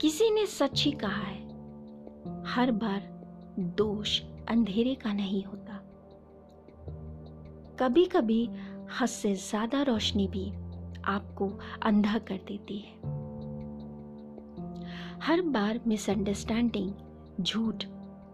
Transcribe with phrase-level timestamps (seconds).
[0.00, 1.38] किसी ने सच ही कहा है,
[2.46, 3.02] हर बार
[3.76, 5.80] दोष अंधेरे का नहीं होता।
[7.80, 8.48] कभी कभी
[9.00, 10.46] हद से ज़्यादा रोशनी भी
[11.04, 11.48] आपको
[11.82, 12.94] अंधा कर देती है।
[15.22, 16.92] हर बार मिसअंडरस्टैंडिंग,
[17.40, 17.84] झूठ,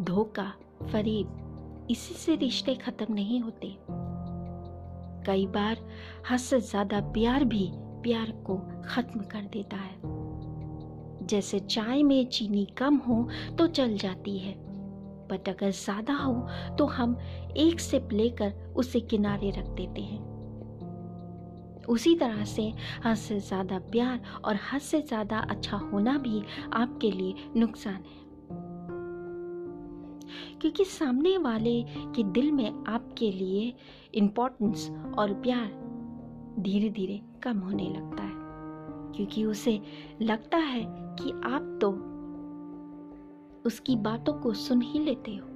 [0.00, 0.52] धोखा,
[0.92, 3.76] फरीब, इसी से रिश्ते खत्म नहीं होते।
[5.26, 5.78] कई बार
[6.30, 7.70] हद से ज़्यादा प्यार भी
[8.02, 10.17] प्यार को खत्म कर देता है।
[11.30, 13.28] जैसे चाय में चीनी कम हो
[13.58, 14.54] तो चल जाती है।
[15.28, 16.34] बट अगर ज़्यादा हो
[16.78, 17.16] तो हम
[17.56, 20.26] एक सिप लेकर उसे किनारे रख देते हैं।
[21.86, 22.62] उसी तरह से
[23.04, 28.26] हद से ज़्यादा प्यार और हद से ज़्यादा अच्छा होना भी आपके लिए नुकसान है।
[30.60, 31.82] क्योंकि सामने वाले
[32.16, 33.72] के दिल में आपके लिए
[34.14, 35.70] इम्पोर्टेंस और प्यार
[36.58, 38.47] धीरे धीरे कम होने लगता है।
[39.16, 39.80] क्योंकि उसे
[40.22, 41.90] लगता है कि आप तो
[43.66, 45.48] उसकी बातों को सुन ही लेते हो।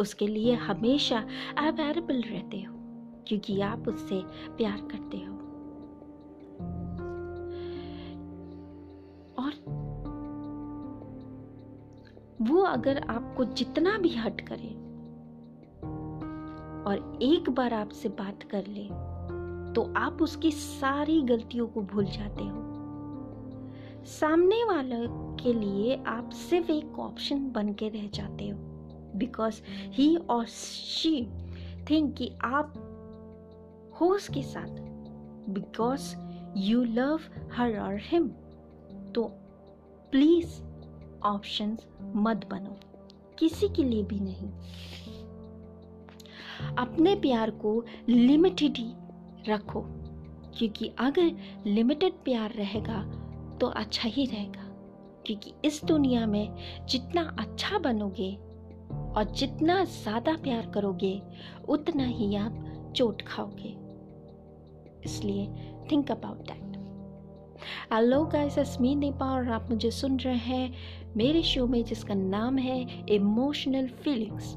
[0.00, 1.18] उसके लिए हमेशा
[1.58, 2.74] अवेलेबल रहते हो,
[3.28, 4.22] क्योंकि आप उससे
[4.56, 5.34] प्यार करते हो।
[9.38, 9.52] और
[12.42, 14.74] वो अगर आपको जितना भी हट करे
[16.84, 18.84] और एक बार आपसे बात कर ले
[19.76, 22.76] तो आप उसकी सारी गलतियों को भूल जाते हो।
[24.04, 24.96] सामने वाले
[25.44, 28.58] के लिए आप सिर्फ़ एक ऑप्शन बन के रह जाते हो।
[29.16, 31.26] बिकॉज़ ही और शी
[31.90, 32.72] थिंक कि आप
[34.00, 34.76] हो उसके साथ।
[35.50, 36.16] बिकॉज़
[36.56, 37.20] यू लव
[37.52, 38.28] हर और हिम
[39.14, 39.24] तो
[40.10, 40.62] प्लीज़
[41.22, 42.76] ऑप्शंस मत बनो।
[43.38, 44.48] किसी के लिए भी नहीं।
[46.76, 48.94] अपने प्यार को लिमिटेड ही
[49.48, 49.80] रखो,
[50.58, 51.30] क्योंकि अगर
[51.66, 53.02] लिमिटेड प्यार रहेगा
[53.60, 54.64] तो अच्छा ही रहेगा।
[55.26, 56.56] क्योंकि इस दुनिया में
[56.88, 58.32] जितना अच्छा बनोगे
[59.16, 61.20] और जितना ज़्यादा प्यार करोगे,
[61.68, 63.74] उतना ही आप चोट खाओगे।
[65.04, 65.48] इसलिए
[65.90, 66.64] think about that
[67.92, 72.58] hello guys Asmi Nepa और आप मुझे सुन रहे हैं मेरे शो में जिसका नाम
[72.58, 74.56] है इमोशनल फीलिंग्स